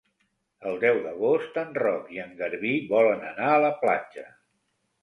[0.69, 4.27] El deu d'agost en Roc i en Garbí volen anar a la platja.